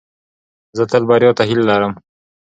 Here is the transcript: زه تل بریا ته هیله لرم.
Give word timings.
زه 0.77 0.83
تل 0.91 1.03
بریا 1.09 1.31
ته 1.37 1.43
هیله 1.49 1.65
لرم. 1.69 1.93